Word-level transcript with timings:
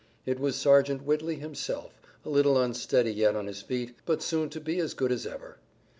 It 0.25 0.39
was 0.39 0.55
Sergeant 0.55 1.03
Whitley 1.03 1.35
himself, 1.35 1.93
a 2.25 2.29
little 2.31 2.59
unsteady 2.59 3.11
yet 3.13 3.35
on 3.35 3.45
his 3.45 3.61
feet, 3.61 3.93
but 4.03 4.23
soon 4.23 4.49
to 4.49 4.59
be 4.59 4.79
as 4.79 4.95
good 4.95 5.11
as 5.11 5.27
ever. 5.27 5.57